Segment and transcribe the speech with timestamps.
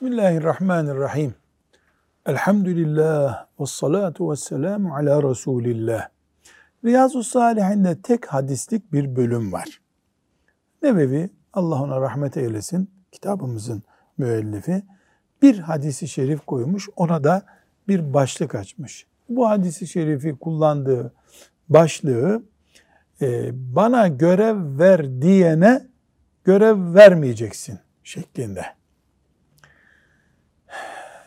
[0.00, 1.34] Bismillahirrahmanirrahim.
[2.26, 6.08] Elhamdülillah ve salatu ve selamu ala Resulillah.
[6.84, 9.80] Riyazu Salihinde tek hadislik bir bölüm var.
[10.82, 13.82] Nebevi, Allah ona rahmet eylesin, kitabımızın
[14.18, 14.82] müellifi,
[15.42, 17.42] bir hadisi şerif koymuş, ona da
[17.88, 19.06] bir başlık açmış.
[19.28, 21.12] Bu hadisi şerifi kullandığı
[21.68, 22.42] başlığı,
[23.22, 25.86] e, bana görev ver diyene
[26.44, 28.79] görev vermeyeceksin şeklinde.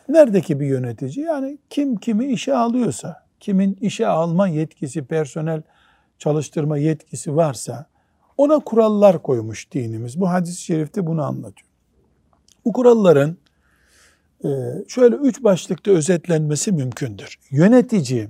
[0.10, 1.26] Neredeki bir yönetici?
[1.26, 5.62] Yani kim kimi işe alıyorsa, kimin işe alma yetkisi, personel
[6.18, 7.86] çalıştırma yetkisi varsa
[8.38, 10.20] ona kurallar koymuş dinimiz.
[10.20, 11.70] Bu hadis-i şerifte bunu anlatıyor.
[12.66, 13.38] Bu kuralların
[14.44, 14.50] e,
[14.88, 17.40] şöyle üç başlıkta özetlenmesi mümkündür.
[17.52, 18.28] Yönetici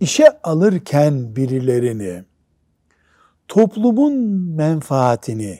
[0.00, 2.24] işe alırken birilerini
[3.48, 4.14] toplumun
[4.56, 5.58] menfaatini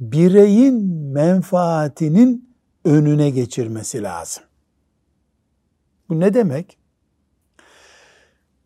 [0.00, 2.53] bireyin menfaatinin
[2.84, 4.42] önüne geçirmesi lazım.
[6.08, 6.78] Bu ne demek?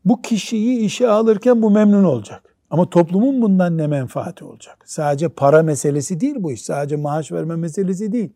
[0.04, 2.54] Bu kişiyi işe alırken bu memnun olacak.
[2.70, 4.84] Ama toplumun bundan ne menfaati olacak?
[4.84, 6.62] Sadece para meselesi değil bu iş.
[6.62, 8.30] Sadece maaş verme meselesi değil.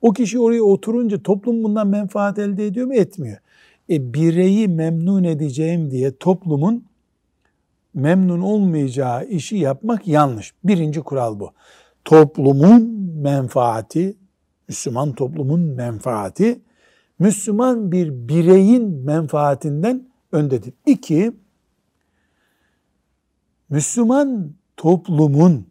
[0.00, 2.94] O kişi oraya oturunca toplum bundan menfaat elde ediyor mu?
[2.94, 3.38] Etmiyor.
[3.90, 6.84] E, bireyi memnun edeceğim diye toplumun
[7.94, 10.54] memnun olmayacağı işi yapmak yanlış.
[10.64, 11.52] Birinci kural bu.
[12.04, 12.82] Toplumun
[13.22, 14.16] menfaati,
[14.70, 16.62] Müslüman toplumun menfaati,
[17.18, 20.74] Müslüman bir bireyin menfaatinden öndedir.
[20.86, 21.32] İki,
[23.68, 25.68] Müslüman toplumun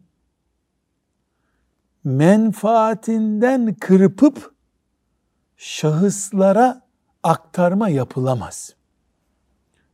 [2.04, 4.54] menfaatinden kırpıp
[5.56, 6.82] şahıslara
[7.22, 8.74] aktarma yapılamaz.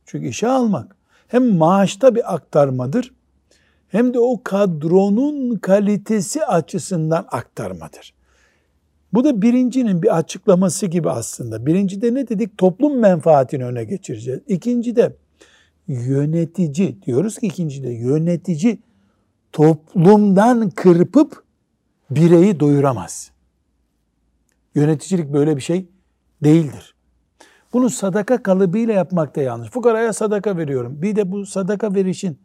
[0.05, 0.95] Çünkü işe almak
[1.27, 3.13] hem maaşta bir aktarmadır
[3.87, 8.16] hem de o kadronun kalitesi açısından aktarmadır.
[9.13, 11.65] Bu da birincinin bir açıklaması gibi aslında.
[11.65, 12.57] Birincide ne dedik?
[12.57, 14.39] Toplum menfaatini öne geçireceğiz.
[14.47, 15.15] İkincide
[15.87, 18.79] yönetici diyoruz ki ikincide yönetici
[19.51, 21.43] toplumdan kırpıp
[22.09, 23.31] bireyi doyuramaz.
[24.75, 25.85] Yöneticilik böyle bir şey
[26.43, 26.95] değildir.
[27.73, 29.69] Bunu sadaka kalıbıyla yapmak da yanlış.
[29.69, 31.01] Fukaraya sadaka veriyorum.
[31.01, 32.37] Bir de bu sadaka verişin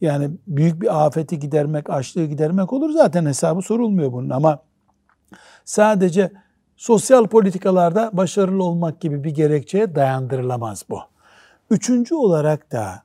[0.00, 2.90] yani büyük bir afeti gidermek, açlığı gidermek olur.
[2.90, 4.62] Zaten hesabı sorulmuyor bunun ama
[5.64, 6.32] sadece
[6.76, 11.00] sosyal politikalarda başarılı olmak gibi bir gerekçeye dayandırılamaz bu.
[11.70, 13.02] Üçüncü olarak da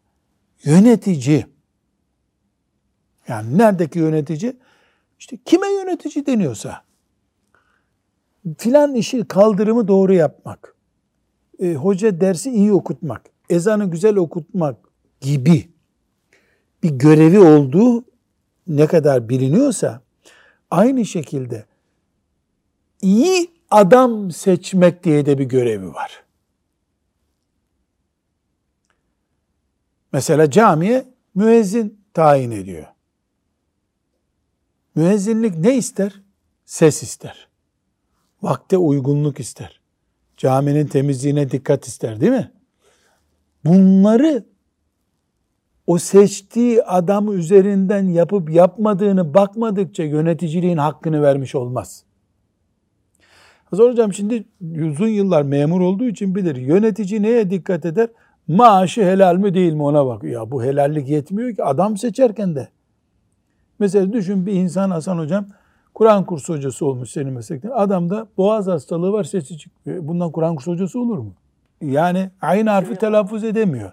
[0.63, 1.45] yönetici,
[3.27, 4.57] yani neredeki yönetici?
[5.19, 6.81] İşte kime yönetici deniyorsa,
[8.57, 10.75] filan işi kaldırımı doğru yapmak,
[11.59, 14.75] e, hoca dersi iyi okutmak, ezanı güzel okutmak
[15.21, 15.69] gibi
[16.83, 18.05] bir görevi olduğu
[18.67, 20.01] ne kadar biliniyorsa,
[20.71, 21.65] aynı şekilde
[23.03, 26.23] iyi adam seçmek diye de bir görevi var.
[30.11, 31.05] Mesela camiye
[31.35, 32.85] müezzin tayin ediyor.
[34.95, 36.21] Müezzinlik ne ister?
[36.65, 37.47] Ses ister.
[38.41, 39.81] Vakte uygunluk ister.
[40.37, 42.51] Caminin temizliğine dikkat ister değil mi?
[43.65, 44.45] Bunları
[45.87, 52.03] o seçtiği adam üzerinden yapıp yapmadığını bakmadıkça yöneticiliğin hakkını vermiş olmaz.
[53.73, 56.55] Hazır hocam şimdi uzun yıllar memur olduğu için bilir.
[56.55, 58.07] Yönetici neye dikkat eder?
[58.47, 60.23] Maaşı helal mi değil mi ona bak.
[60.23, 62.67] Ya bu helallik yetmiyor ki adam seçerken de.
[63.79, 65.45] Mesela düşün bir insan Hasan hocam
[65.93, 67.69] Kur'an kursu hocası olmuş senin meslekten.
[67.69, 70.07] Adamda boğaz hastalığı var sesi çıkmıyor.
[70.07, 71.33] Bundan Kur'an kursu hocası olur mu?
[71.81, 73.91] Yani aynı harfi telaffuz edemiyor.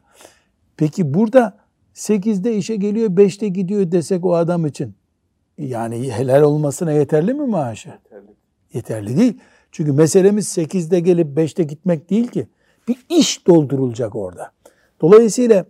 [0.77, 1.57] Peki burada
[1.95, 4.95] 8'de işe geliyor 5'te gidiyor desek o adam için
[5.59, 7.89] yani helal olmasına yeterli mi maaşı?
[7.89, 8.31] Yeterli.
[8.73, 9.41] Yeterli değil.
[9.73, 12.49] Çünkü meselemiz 8'de gelip 5'te gitmek değil ki.
[12.89, 14.53] Bir iş doldurulacak orada.
[15.01, 15.67] Dolayısıyla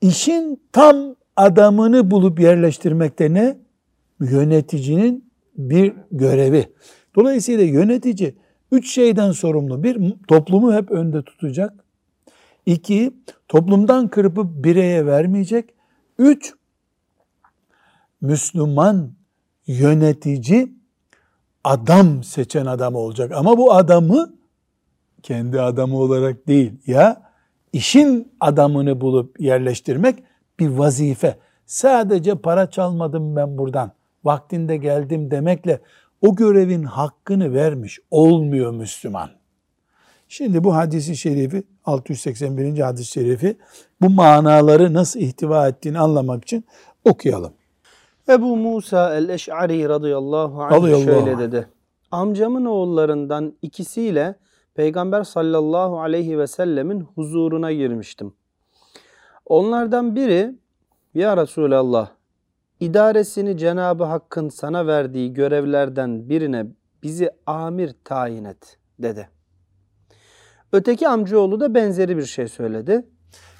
[0.00, 3.58] işin tam adamını bulup yerleştirmekte ne?
[4.20, 6.72] Yöneticinin bir görevi.
[7.16, 8.34] Dolayısıyla yönetici
[8.72, 9.82] üç şeyden sorumlu.
[9.82, 11.84] Bir, toplumu hep önde tutacak.
[12.66, 13.12] İki,
[13.48, 15.74] toplumdan kırpıp bireye vermeyecek.
[16.18, 16.54] Üç,
[18.20, 19.12] Müslüman
[19.66, 20.72] yönetici
[21.66, 23.32] adam seçen adam olacak.
[23.32, 24.32] Ama bu adamı
[25.22, 27.22] kendi adamı olarak değil ya
[27.72, 30.22] işin adamını bulup yerleştirmek
[30.58, 31.36] bir vazife.
[31.66, 33.92] Sadece para çalmadım ben buradan.
[34.24, 35.80] Vaktinde geldim demekle
[36.20, 39.30] o görevin hakkını vermiş olmuyor Müslüman.
[40.28, 42.78] Şimdi bu hadisi şerifi 681.
[42.78, 43.56] hadis-i şerifi
[44.00, 46.64] bu manaları nasıl ihtiva ettiğini anlamak için
[47.04, 47.52] okuyalım.
[48.28, 51.68] Ebu Musa el-Eş'ari radıyallahu anh şöyle dedi.
[52.10, 54.34] amcamın oğullarından ikisiyle
[54.74, 58.34] Peygamber sallallahu aleyhi ve sellemin huzuruna girmiştim.
[59.46, 60.54] Onlardan biri
[61.14, 62.08] ya Resulallah
[62.80, 66.66] idaresini Cenabı Hakk'ın sana verdiği görevlerden birine
[67.02, 69.28] bizi amir tayin et dedi.
[70.72, 73.06] Öteki amcaoğlu da benzeri bir şey söyledi.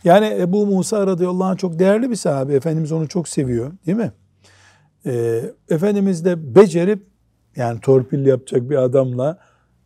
[0.04, 2.54] Yani Ebu Musa radıyallahu anh çok değerli bir sahabe.
[2.54, 4.12] Efendimiz onu çok seviyor değil mi?
[5.06, 7.06] Ee, Efendimiz de becerip
[7.56, 9.38] yani torpil yapacak bir adamla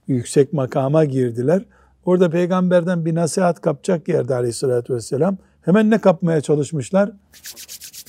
[0.07, 1.65] yüksek makama girdiler.
[2.05, 5.37] Orada peygamberden bir nasihat kapacak yerde aleyhissalatü vesselam.
[5.63, 7.13] Hemen ne kapmaya çalışmışlar?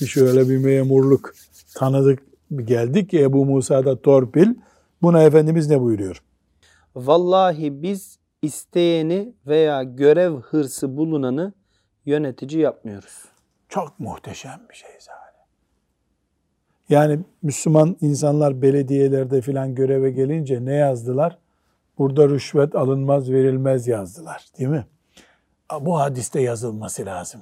[0.00, 1.34] Bir şöyle bir memurluk
[1.74, 2.22] tanıdık
[2.64, 4.54] geldik ki Ebu Musa'da torpil.
[5.02, 6.22] Buna Efendimiz ne buyuruyor?
[6.96, 11.52] Vallahi biz isteyeni veya görev hırsı bulunanı
[12.06, 13.24] yönetici yapmıyoruz.
[13.68, 15.21] Çok muhteşem bir şey zaten.
[16.92, 21.38] Yani Müslüman insanlar belediyelerde filan göreve gelince ne yazdılar?
[21.98, 24.86] Burada rüşvet alınmaz verilmez yazdılar değil mi?
[25.80, 27.40] Bu hadiste yazılması lazım.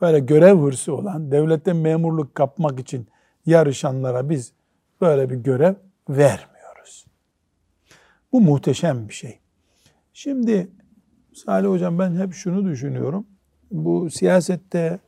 [0.00, 3.08] Böyle görev hırsı olan, devletten memurluk kapmak için
[3.46, 4.52] yarışanlara biz
[5.00, 5.74] böyle bir görev
[6.08, 7.06] vermiyoruz.
[8.32, 9.38] Bu muhteşem bir şey.
[10.12, 10.68] Şimdi
[11.34, 13.26] Salih Hocam ben hep şunu düşünüyorum.
[13.70, 14.98] Bu siyasette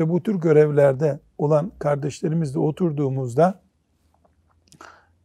[0.00, 3.60] ve bu tür görevlerde olan kardeşlerimizle oturduğumuzda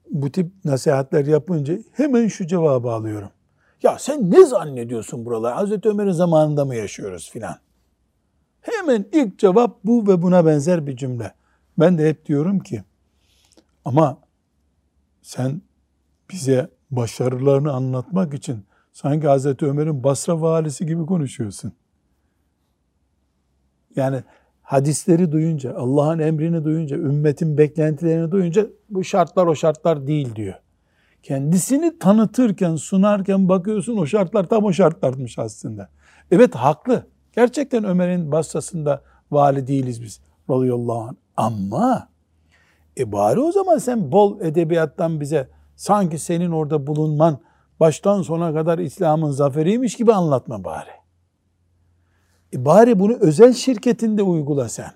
[0.09, 3.29] bu tip nasihatler yapınca hemen şu cevabı alıyorum.
[3.83, 5.53] Ya sen ne zannediyorsun buralar?
[5.53, 7.55] Hazreti Ömer'in zamanında mı yaşıyoruz filan?
[8.61, 11.33] Hemen ilk cevap bu ve buna benzer bir cümle.
[11.79, 12.83] Ben de hep diyorum ki
[13.85, 14.17] ama
[15.21, 15.61] sen
[16.31, 21.73] bize başarılarını anlatmak için sanki Hazreti Ömer'in Basra valisi gibi konuşuyorsun.
[23.95, 24.23] Yani
[24.71, 30.55] hadisleri duyunca, Allah'ın emrini duyunca, ümmetin beklentilerini duyunca bu şartlar o şartlar değil diyor.
[31.23, 35.89] Kendisini tanıtırken, sunarken bakıyorsun o şartlar tam o şartlarmış aslında.
[36.31, 37.07] Evet haklı.
[37.35, 39.01] Gerçekten Ömer'in Basra'sında
[39.31, 41.15] vali değiliz biz radıyallahu anh.
[41.37, 42.09] Ama
[42.97, 47.39] e bari o zaman sen bol edebiyattan bize sanki senin orada bulunman
[47.79, 51.00] baştan sona kadar İslam'ın zaferiymiş gibi anlatma bari.
[52.53, 54.91] E bari bunu özel şirketinde uygula sen.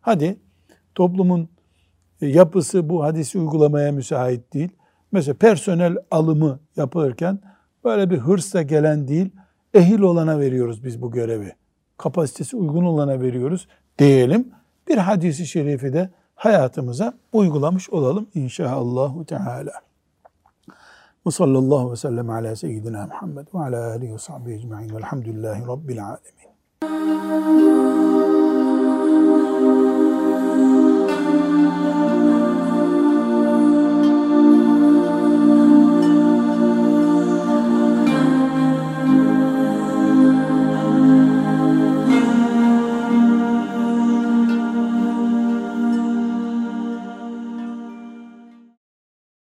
[0.00, 0.36] Hadi
[0.94, 1.48] toplumun
[2.20, 4.70] e, yapısı bu hadisi uygulamaya müsait değil.
[5.12, 7.38] Mesela personel alımı yapılırken
[7.84, 9.30] böyle bir hırsla gelen değil,
[9.74, 11.52] ehil olana veriyoruz biz bu görevi.
[11.98, 13.68] Kapasitesi uygun olana veriyoruz
[13.98, 14.48] diyelim.
[14.88, 19.72] Bir hadisi şerifi de hayatımıza uygulamış olalım inşallah Teala.
[21.26, 26.04] Ve sallallahu ve sellem ala seyyidina Muhammed ve ala alihi ve sahbihi ecma'in velhamdülillahi rabbil
[26.04, 26.53] alemin.
[26.86, 27.83] Oh.